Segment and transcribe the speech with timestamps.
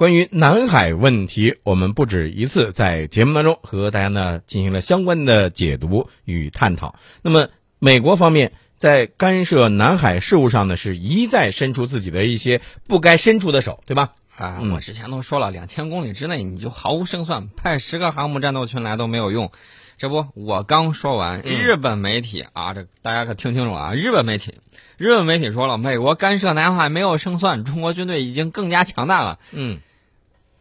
[0.00, 6.94] 关于南海问题，我们不止一次在节目当中和大家呢进行了相关的解读与探讨。
[7.20, 14.12] 那么，美国方面在干涉南海事务上呢，是一再伸出自己的一些不该伸出的手，对吧？
[14.38, 19.52] 啊，我之前都说了，两千公里之内你就毫无胜算，派十个航母战斗群来都没有用。
[19.98, 23.92] 这不，我刚说完，日本媒体啊，这大家可听清楚啊！
[23.92, 24.54] 日本媒体，
[24.96, 29.38] 日本媒体说了，美国干涉南海没有胜算，中国军队已经更加强大了。
[29.52, 29.80] 嗯，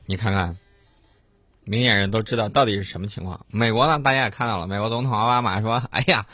[0.09, 0.57] 你看看，
[1.65, 3.45] 明眼人都知道到底是什么情况。
[3.47, 6.25] 美国呢，大家也看到了，美国总统奥巴马说：“哎呀，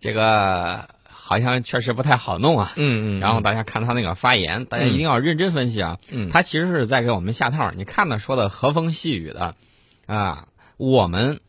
[0.00, 3.20] 这个好像确实不太好弄啊。”嗯嗯。
[3.20, 5.98] 然后大家看他那个发言，大家一定要认真分析啊。
[6.10, 6.30] 嗯。
[6.30, 7.70] 他其实是在给我们下套。
[7.72, 9.54] 你看他说的和风细雨的，
[10.06, 10.48] 啊，
[10.78, 11.40] 我们。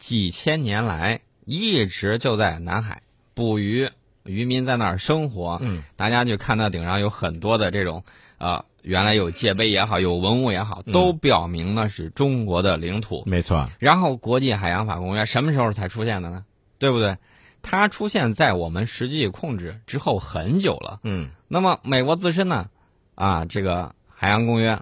[0.00, 3.02] 几千年来一直就在南海
[3.34, 3.90] 捕鱼，
[4.24, 5.58] 渔民在那儿生活。
[5.60, 8.02] 嗯，大家就看到顶上有很多的这种，
[8.38, 13.22] 呃，原来有界碑也好，有文物也好，都表明那是中国的领土。
[13.26, 13.68] 没错。
[13.78, 16.44] 然后国际海洋法公约什么时候才出现的呢？
[16.78, 17.16] 对不对？
[17.62, 21.00] 它出现在我们实际控制之后很久了。
[21.02, 21.30] 嗯。
[21.46, 22.70] 那么美国自身呢？
[23.14, 24.80] 啊，这个海洋公约，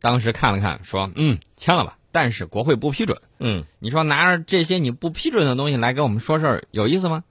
[0.00, 1.98] 当时看了看，说嗯，签了吧。
[2.10, 3.20] 但是国会不批准。
[3.38, 7.24] 嗯，你说拿着这些你不批准的东西来跟我们说事儿，有意思吗？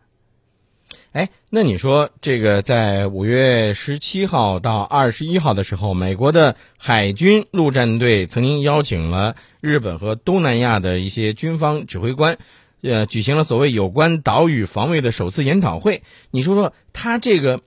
[1.18, 12.38] 哎，那你说这个在五月十七号到二十一号的时候，美国的海军陆战队曾经邀请了日本和东南亚的一些军方指挥官，
[12.84, 16.04] 呃，举行了所谓有关岛屿防卫的首次研讨会。
[16.30, 17.62] 你说说，他这个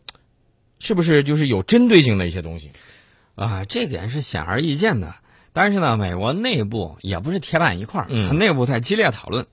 [0.78, 2.70] 是不是就是有针对性的一些东西？
[3.34, 5.12] 啊，这点是显而易见的。
[5.52, 9.48] 但是呢，美国内部也不是铁板一块儿，嗯内部在激烈讨论。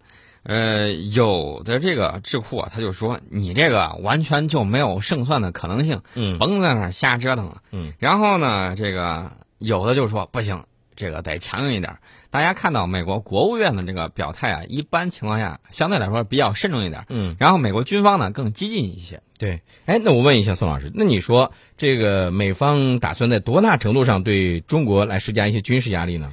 [0.48, 7.62] 呃，有的这个智库啊，他就说你这个完全就没有胜算的可能性，嗯，甭在那儿瞎折腾了。
[7.72, 10.64] 嗯，然后呢，这个有的就说不行，
[10.96, 11.98] 这个得强硬一点。
[12.30, 17.04] 大家看到美国国务院的这个表态啊，一般情况下相对来说比较慎重一点。
[17.10, 19.22] 嗯，然后美国军方呢更激进一些。
[19.38, 26.32] 对，哎，那我问一下宋老师，那你说这个美方打算在多大程度上对中国来施加一些军事压力呢？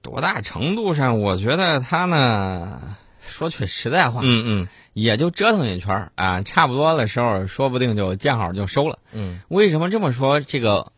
[0.00, 1.20] 多大程度上？
[1.20, 8.98] 我觉得他呢，说句实在话，嗯嗯，也就折腾一圈啊，差不多的时候，说不定就见好就收了。
[9.12, 10.40] 嗯，为什么这么说？
[10.40, 10.92] 这个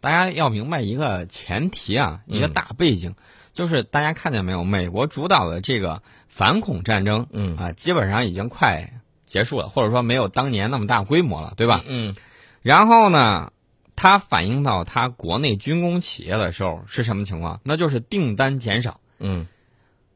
[0.00, 3.14] 大家要明白一个前提啊，一个大背景，
[3.52, 8.92] 就是大家看见没有，美国主导的这个反恐战争，嗯啊，基本上已经快。
[9.24, 11.82] 结束了，或者说没有当年那么大规模了，对吧？
[11.86, 12.14] 嗯。
[12.60, 13.50] 然后呢，
[13.96, 17.58] 它反映到它国内军工企业的时候是什么情况？
[17.64, 19.00] 那就是订单减少。
[19.18, 19.46] 嗯。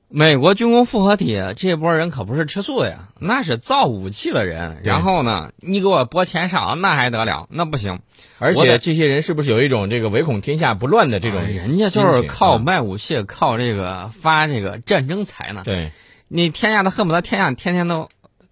[0.09, 4.81] 美国军工复合体这波人可不是吃素的呀，那是造武器的人。
[4.84, 7.49] 然后呢，你给我拨钱少，那还得了？
[7.50, 8.00] 那不行。
[8.39, 11.43] 而且这些人是不是有一种这个唯恐天下不乱的这种？
[11.43, 15.62] 人家就是靠卖武器，靠这个发这个战争财呢。
[15.65, 15.91] 对。
[16.28, 18.09] 你天下他恨不得天下天天都。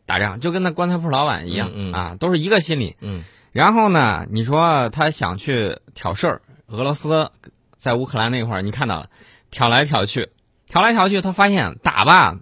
[0.06, 2.94] 打仗就跟那棺材铺老板一样啊，都是一个心理。
[3.00, 3.22] 嗯，
[3.52, 7.30] 然后呢，你说他想去挑事儿，俄罗斯
[7.78, 9.08] 在乌克兰那块儿，你看到了，
[9.50, 10.28] 挑来挑去，
[10.68, 12.38] 挑来调去，他发现打吧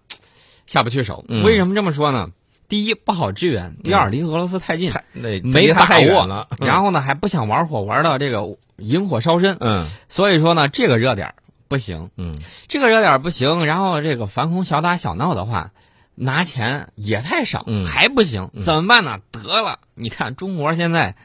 [0.66, 1.24] 下不去手。
[1.28, 2.30] 为什么这么说呢？
[2.68, 6.48] 第一不好支援，第二离俄罗斯太近，没把握了。
[6.58, 9.56] 然后呢，还不想玩火玩到这个引火烧身。
[9.60, 11.34] 嗯，所以说呢，这个热点
[11.68, 12.10] 不行。
[12.16, 12.36] 嗯，
[12.68, 15.70] 这个热点不行，然后这个反恐小打小闹的话。
[16.14, 19.18] 拿钱也太少，还不行，怎么办呢？
[19.30, 21.16] 得了，你看中国现在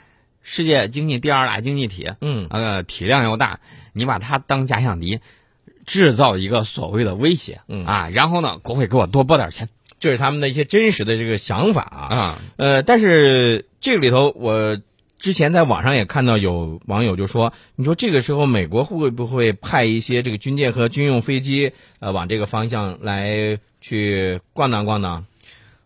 [0.42, 3.60] 世界经济第二大经济体，嗯，呃，体量又大，
[3.92, 5.20] 你把它当假想敌，
[5.88, 7.84] 制造一个所谓的威胁，嗯。
[7.88, 9.68] 啊，然后呢，国会给我多拨点钱，
[10.00, 14.80] 这是他们的一些真实的这个想法啊，呃，但是这个里头，我
[15.18, 23.58] 之前在网上也看到有网友就说，你说这个时候美国会不会派一些这个军舰和军用飞机，呃，往这个方向来？
[23.80, 25.26] 去逛荡逛荡，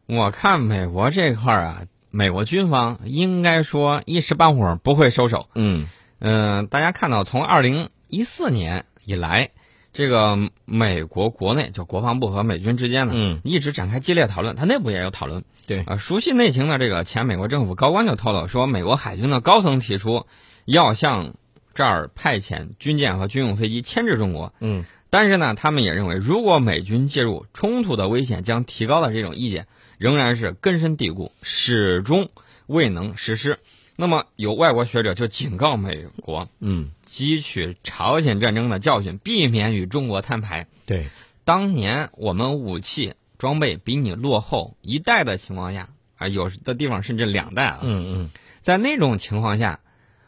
[0.08, 5.50] 我看美国这块儿啊，美国军方应该说一时半会儿不会收手。
[5.56, 5.88] 嗯。
[6.20, 9.52] 嗯，大家看到从二零一四年以来，
[9.94, 15.44] 这个美国国内就国防部和美军之间呢，嗯，一直展开激烈讨论，它内部也有讨论。
[15.68, 20.26] 对啊，熟悉内情的这个前美国政府高官就透露说，美国海军的高层提出
[20.66, 21.34] 要向
[21.74, 24.54] 这儿派遣军舰和军用飞机牵制中国。
[24.60, 24.86] 嗯。
[25.10, 29.68] 但是呢，他们也认为，如果美军介入，冲突的危险将提高的这种意见，
[29.98, 32.30] 仍然是根深蒂固，始终
[32.66, 33.60] 未能实施。
[34.02, 40.66] 那么，有外国学者就警告美国，嗯，汲取朝鲜战争的教训，避免与中国摊牌。
[40.88, 41.06] 对，
[41.46, 47.82] 当年我们武器装备比你落后一代的情况下，啊，有的地方甚至两代啊。
[47.84, 48.30] 嗯嗯，
[48.64, 49.82] 在那种情况下，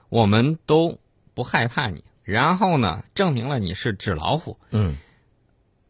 [0.09, 0.99] 我们都
[1.33, 2.03] 不害怕你。
[2.21, 4.59] 然后呢，证明了你是纸老虎。
[4.69, 4.97] 嗯，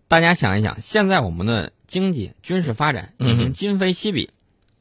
[0.08, 4.30] 大家想一想，现在我们的经济、军事发展已经今非昔比，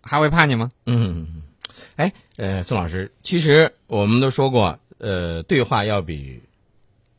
[0.01, 0.71] 还会怕你吗？
[0.87, 1.43] 嗯，
[1.97, 6.43] 哎，呃，宋老师，其实我们都说过，呃，对话要比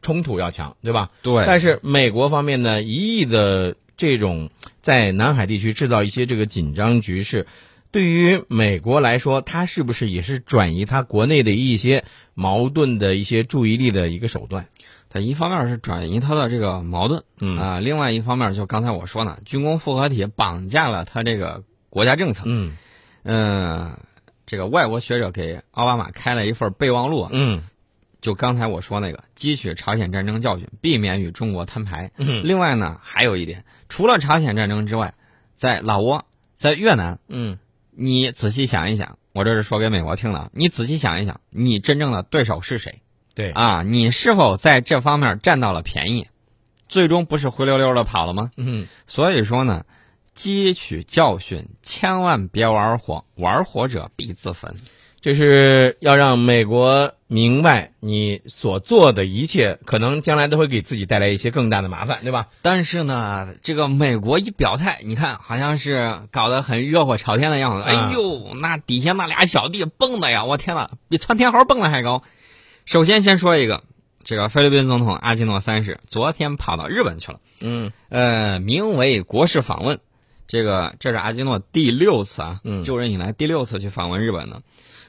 [0.01, 1.11] 冲突要强，对吧？
[1.21, 1.45] 对。
[1.45, 4.49] 但是美国方面呢，一意的这种
[4.81, 7.47] 在南海地区制造一些这个紧张局势。
[7.91, 14.65] 对于美国来说，它是不是也是转移它国内的一些矛盾的一些注意力的一个手段？
[15.11, 22.75] 它一方面是转移它的这个矛盾，嗯啊，另外一方面就刚才我说呢，军工复合体绑架了它这个国家政策，嗯
[23.21, 23.99] 嗯，
[24.45, 27.63] 这个外国学者给奥巴马开了一份备忘录，嗯，
[28.21, 32.11] 就刚才我说那个，汲取朝鲜战争教训，避免与中国摊牌。
[32.17, 35.13] 嗯，另外呢，还有一点，除了朝鲜战争之外，
[35.55, 36.23] 在老挝，
[36.55, 37.57] 在越南，嗯。
[37.95, 40.49] 你仔细想一想，我这是说给美国听的。
[40.51, 43.03] 你仔细想一想，你真正的对手是谁？
[43.35, 46.27] 对啊，你是否在这方面占到了便宜？
[46.89, 48.49] 最终不是灰溜溜的跑了吗？
[48.57, 49.85] 嗯，所以说呢，
[50.35, 54.75] 汲取教训，千万别玩火，玩火者必自焚。
[55.21, 62.49] 这是要让美国明白，你所做的一切可能将来都会给自己带来一些更大的麻烦，对吧？
[62.61, 67.83] 但是呢，这个美国一表态，你看好像是搞得很热火朝天的样子。
[67.83, 72.23] 哎呦，那底下那俩小弟蹦的呀，我天呐，比窜天猴蹦的还高。
[72.83, 73.81] 首先先说一个，
[74.25, 77.39] 这个菲律宾总统阿基诺三世昨天跑到日本去了。
[77.61, 79.99] 嗯，呃，名为国事访问，
[80.47, 84.61] 这个这是阿基诺第六次啊，就任以来第六次去访问日本呢。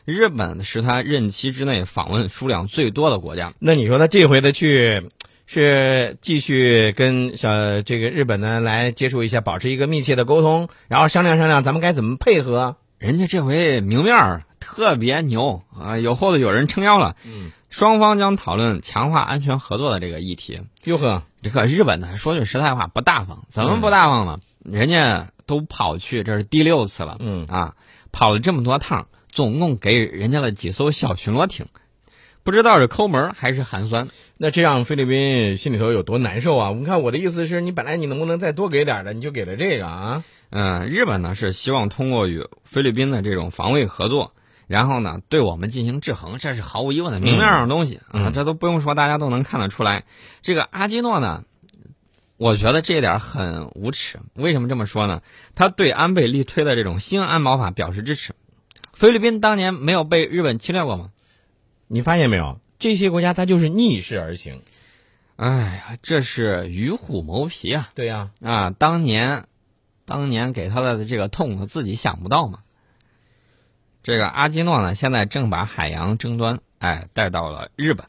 [0.04, 3.54] 日本是他任期之内访问数量最多的国家。
[3.58, 5.08] 那你说他这回的去，
[5.46, 12.76] 是继续跟小这个日本呢来接触一下，保持一个密切的沟通，然后商量商量咱们该怎么配合？
[12.98, 17.16] 人家这回明面儿特别牛啊，有后头有人撑腰了。
[17.26, 20.60] 嗯，双方将讨论强化安全合作的这个议题。
[20.84, 24.38] 哟呵，这个日本呢，说句实在话不大方，怎么不大方呢？
[24.64, 27.18] 人家都跑去，这是第六次了。
[27.20, 27.76] 嗯啊，
[28.10, 29.06] 跑了这么多趟。
[29.32, 31.66] 总共给人家了几艘小巡逻艇，
[32.44, 34.06] 不知道是抠门还是寒酸。
[34.36, 36.70] 那这样菲律宾心里头有多难受啊？
[36.70, 40.22] 你看我的意思是你本来你能不能再多给点的，你就给了这个啊？
[40.50, 44.34] 嗯，日本呢是希望通过与菲律宾的这种防卫合作，
[44.68, 50.04] 然后呢对我们进行制衡，这是毫无疑问的明面上的东西啊，这都不用说，大家都能看得出来。
[50.42, 51.42] 这个阿基诺呢，
[52.36, 54.18] 我觉得这一点很无耻。
[54.34, 55.22] 为什么这么说呢？
[55.54, 58.34] 他对安倍力推的这种新安保法表示支持。
[58.92, 61.10] 菲律宾当年没有被日本侵略过吗？
[61.86, 62.60] 你发现没有？
[62.78, 64.62] 这些国家它就是逆势而行。
[65.36, 67.90] 哎呀，这是与虎谋皮啊！
[67.94, 69.46] 对呀，啊，当年，
[70.04, 72.60] 当年给他的这个痛，他自己想不到嘛。
[74.02, 78.06] 这个阿基诺呢，现在正把海洋争端哎带到了日本。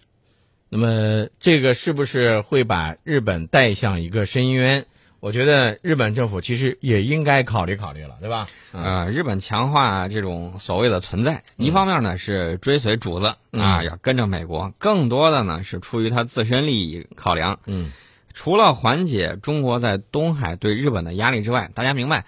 [0.78, 4.86] 那么，这个是不是会把日本带向一个深渊？
[5.22, 8.50] 我觉得日本政府其实也应该考虑考虑了，对吧？
[8.74, 17.58] 呃，日本强化这种所谓的存在，一方面呢是追随主子啊，要跟着美国；更多的呢是出于他自身利益考量。
[17.68, 17.94] 嗯，
[18.34, 22.26] 除了缓解中国在东海对日本的压力之外，大家明白，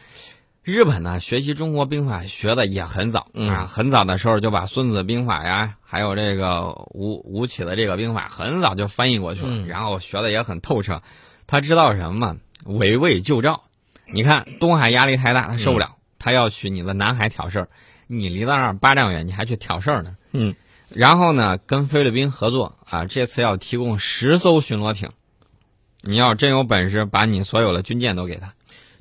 [0.67, 11.01] 日本呢学习中国兵法学的也很早啊，很早的时候就把《孙子兵法》呀，还有这个吴吴起的这个兵法，很早就翻译过去了，然后学的也很透彻。
[11.47, 12.35] 他知道什么？
[12.65, 13.63] 围魏救赵，
[14.11, 17.69] 你看东海压力太大，他受不了，他要去你的南海挑事儿。
[18.07, 20.17] 你离到那儿八丈远，你还去挑事儿呢？
[20.33, 20.53] 嗯。
[20.89, 25.11] 然后呢，跟菲律宾合作啊，这次要提供十艘巡逻艇。
[26.01, 28.53] 你要真有本事，把你所有的军舰都给他。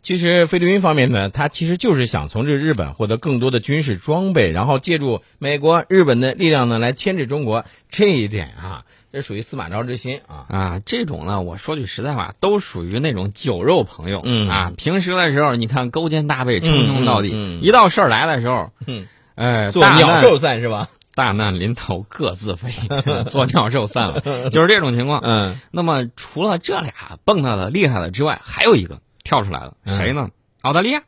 [0.07, 7.65] 其实菲律宾方面呢，他其实就是想从这日本获得更多的军事装备，然后借助美国、日本的力量呢来牵制中国。
[7.89, 8.85] 这一点啊。
[9.13, 10.81] 这属于司马昭之心啊啊！
[10.87, 14.21] 这种呢，我说句实在话，都属于那种酒肉朋友。
[14.25, 20.89] 嗯啊，平时的时候，你看勾肩搭背，称兄道弟；嗯一到事儿来的时候，嗯，哎，做鸟兽散是吧？
[21.17, 22.71] 大难临头各自飞，
[23.29, 25.21] 做鸟兽散了，就是这种情况。
[25.25, 26.93] 嗯，那么除了这俩
[27.25, 30.31] 蹦跶的厉害的之外，还有一个跳出来了，谁呢？
[30.63, 31.03] 澳大利亚。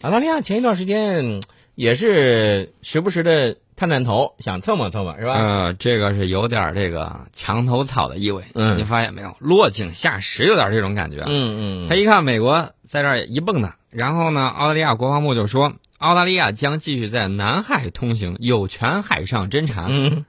[0.00, 1.42] 澳大利亚前一段时间
[1.74, 3.58] 也是时不时的。
[3.76, 5.32] 探探头，想蹭摸蹭摸是吧？
[5.32, 8.44] 呃，这个是有点这个墙头草的意味。
[8.52, 9.34] 嗯，你发现没有？
[9.38, 11.24] 落井下石，有点这种感觉。
[11.26, 11.88] 嗯嗯。
[11.88, 19.86] 他一看美国在这儿一蹦跶，然后呢，澳大利亚国防部就说，澳大利亚将继续在南海通行，有权海上侦查。
[19.88, 20.26] 嗯，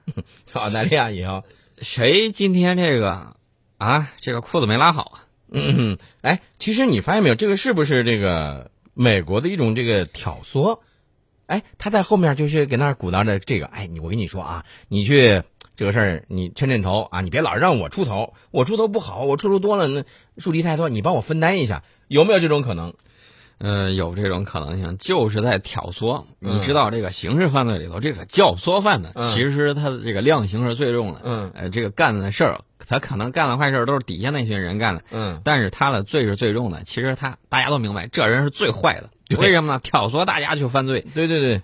[0.54, 1.44] 澳大利亚也要。
[1.82, 3.36] 谁今天这个
[3.76, 5.21] 啊，这个裤子没拉好啊？
[5.52, 10.80] 嗯，哎，其实你发现没有，这个是不是这个美国的一种这个挑唆？
[11.46, 15.42] 哎，他在后面就是给那鼓捣着这个，哎，你我跟你说啊，你去
[15.76, 20.04] 这个事儿你抻抻头啊，你别老让我出头，我出头不好，我出头多了那
[20.38, 22.94] 树敌太多，你帮我分担一下，有没有这种可能？
[23.58, 26.24] 呃，有这种可能性，就是在挑唆。
[26.40, 31.20] 你知道这个刑事犯罪里头，这个教唆犯的，其实他的这个量刑是最重的。
[31.24, 35.04] 嗯，呃，这个干的事儿，他可能干的坏事都是底下那群人干的。
[35.12, 36.82] 嗯，但是他的罪是最重的。
[36.84, 39.10] 其实他大家都明白，这人是最坏的。
[39.38, 39.80] 为什么呢？
[39.82, 41.06] 挑唆大家去犯罪。
[41.14, 41.62] 对对对。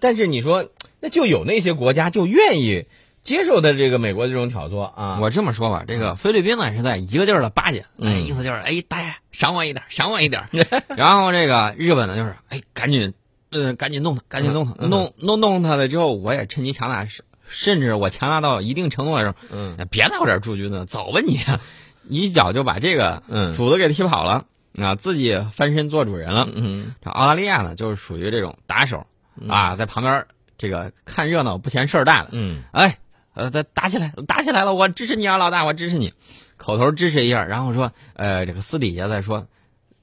[0.00, 0.68] 但是你说，
[1.00, 2.86] 那就有那些国家就愿意。
[3.26, 10.44] 接受的这个美国这种挑唆啊，我这么说吧，这个菲律宾呢是在一个劲儿的巴结，嗯，意思就是哎，大爷赏我一点，赏我一点。
[10.96, 13.12] 然后这个日本呢就是哎，赶紧，
[13.50, 17.04] 呃，赶紧弄他，赶紧弄他，弄弄弄他了之后，我也趁机强大，
[17.48, 21.40] 甚至我强大到一定程度的时候，嗯，别在我这儿驻军了，走吧你，
[22.08, 23.24] 一脚就把这个
[23.56, 24.44] 主子给踢跑了
[24.80, 26.48] 啊，自己翻身做主人了。
[26.54, 29.04] 嗯，这澳大利亚呢就是属于这种打手
[29.48, 30.24] 啊，在旁边
[30.56, 32.28] 这个看热闹不嫌事儿大的。
[32.30, 32.96] 嗯，哎。
[33.36, 34.74] 呃，打打起来，打起来了！
[34.74, 36.14] 我支持你啊，老大，我支持你，
[36.56, 39.46] 口头支持一下，然后说，呃，这个私底下再说，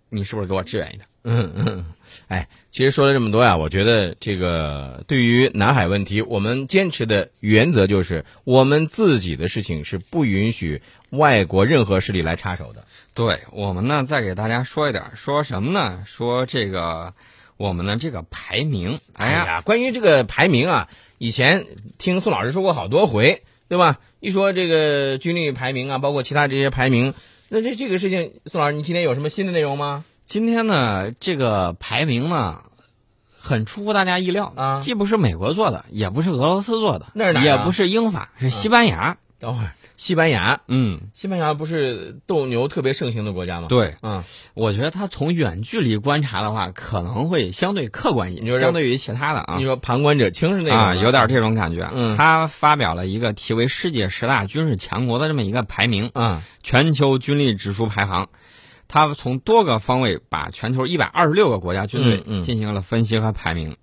[0.09, 1.07] 你是不是给我支援一点？
[1.23, 1.85] 嗯嗯，
[2.27, 12.85] 哎，其实说了这么多呀，我觉得这个对于南海问题，我们坚持的原则就是，我们自己的事情是不允许外国任何势力来插手的。
[13.15, 16.03] 对我们呢，再给大家说一点，说什么呢？
[16.05, 17.13] 说这个
[17.57, 18.99] 我们的这个排名。
[19.13, 20.89] 哎呀，关于这个排名啊。
[21.19, 21.65] 以前
[21.97, 23.99] 听宋老师说过好多回，对吧？
[24.19, 27.13] 一说这个军力排名啊，包括其他这些排名，
[27.47, 30.03] 那这这个事情，宋老师，你今天有什么新的内容吗？
[30.25, 32.63] 今天呢，这个排名呢，
[33.39, 37.41] 很出乎大家意料啊，既不是美国做的，也不是俄罗斯做的，那是哪？
[37.41, 39.17] 也不是英法，是西班牙。
[39.39, 39.71] 等会儿。
[39.95, 43.67] 西班牙，嗯，西班牙不是斗牛特别盛行的国家吗？
[43.67, 44.23] 对，嗯，
[44.53, 49.55] 我觉得他从远距离观察的话，可能会相对客观一些，相对于其他的啊。
[49.57, 51.89] 你说旁观者清是那个啊，有点这种感觉。
[51.93, 58.29] 嗯，他发表了一个题为“世界十大军事强国”的这么一个排名，啊，全球军力指数排行，
[58.87, 63.77] 他从多个方位把全球一百二十六个国家军队进行了分析和排名，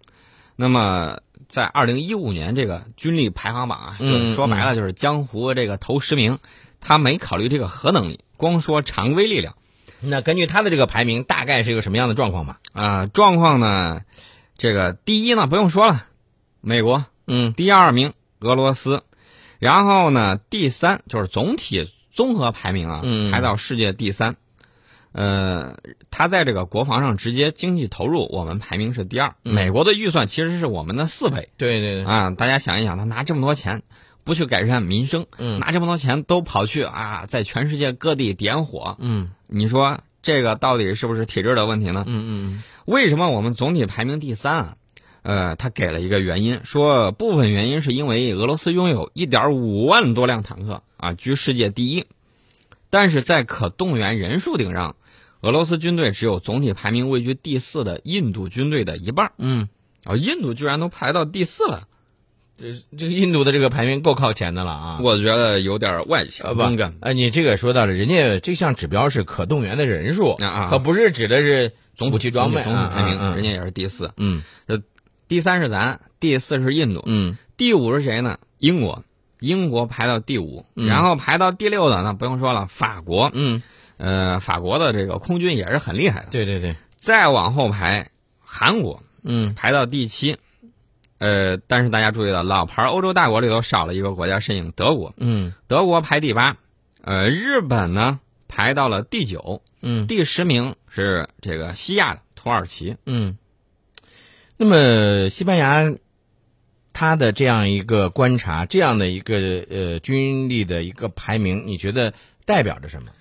[0.57, 1.19] 那么。
[1.50, 6.38] 在二零一五年这个军力排行榜啊，就是说白了就是江湖这个头十名，
[6.80, 9.57] 他没考虑这个核能力，光说常规力量。
[10.00, 12.61] 那根据他的这个排名，大概是一个什么样的状况吧？
[12.73, 14.02] 啊，状况呢，
[14.57, 16.07] 这个第一呢不用说了，
[16.61, 19.02] 美国，嗯，第二名俄罗斯，
[19.59, 23.02] 然后呢第三就是总体综合排名啊，
[23.33, 24.37] 排到世界第三。
[25.12, 25.76] 呃，
[26.12, 29.35] 他在这个国防上直接经济投入，我们排名是第二。
[29.43, 31.49] 美国的预算其实是我们的四倍。
[31.57, 32.05] 对对对。
[32.05, 33.83] 啊，大家想一想，他拿这么多钱，
[34.23, 38.97] 不去改善民生，嗯拿这么多钱都跑去啊，在全世界各地点火。
[39.00, 42.05] 嗯，你说这个到底是不是体制的问题呢？
[42.07, 42.62] 嗯嗯。
[42.85, 44.76] 为什么我们总体排名第三啊？
[45.23, 52.07] 呃，他给了一个原因，说部分原因是因为俄罗斯拥有一点五万多辆坦克啊，居世界第一，
[52.90, 54.95] 但是在可动员人数顶上。
[55.40, 59.32] 俄罗斯军队只有总体排名位居第四的印度军队的一半。
[59.38, 59.68] 嗯，
[60.04, 61.85] 哦，印度居然都排到第四了，
[62.59, 64.99] 这这个印度的这个排名够靠前的了啊！
[65.02, 66.94] 我觉得有点外强不敢。
[67.00, 74.12] 哎，你这个说到了，人家这项指标是可动员的人数啊，可不是指的是总武器装备总体排名，人家也是第四。
[74.18, 74.82] 嗯，呃，
[75.26, 77.02] 第三是咱，第四是印度。
[77.06, 78.38] 嗯，第五是谁呢？
[78.59, 79.04] 英国，
[79.38, 83.30] 英国排到第五，然后排到第六的那不用说了，法国。
[83.32, 83.62] 嗯。
[84.02, 86.28] 呃，法国的这个空军也是很厉害的。
[86.30, 90.38] 对对对，再往后排，韩国，嗯，排到第七。
[91.19, 96.57] 呃，但是大家注意到，老牌欧洲大国里头少了一个国家身影，德国，嗯，德国排第八。
[97.02, 103.37] 呃，日本呢排到了第九，嗯，第十名是这个西亚的土耳其，嗯。
[104.57, 105.92] 那么西班牙，
[106.95, 109.37] 他的这样一个观察，这样的一个
[109.69, 112.14] 呃军力的一个排名，你觉得？
[112.47, 113.12] 代表着什么？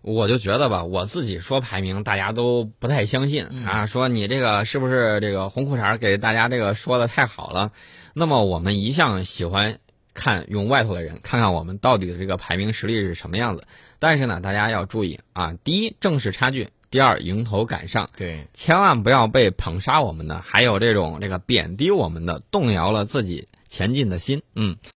[0.00, 3.86] 我就觉得吧，我自己说排名，大家都不太相信啊。
[3.86, 7.72] 说你这个是不是这个红裤衩给大家这个说的太好了？
[8.14, 9.80] 那么我们一向喜欢
[10.14, 13.64] 看用外头的人看看我们到底的这个排名实力是什么样子。
[13.98, 18.08] 但是呢，大家要注意啊，第一正视差距，第二迎头赶上。
[18.16, 24.42] 对，千万不要被捧杀我们的，还有这种这个贬低我们的，动摇了自己前进的心。
[24.54, 24.76] 嗯。